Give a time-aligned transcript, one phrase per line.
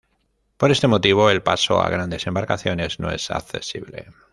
[0.57, 4.07] Por este motivo, el paso a grandes embarcaciones no es accesible.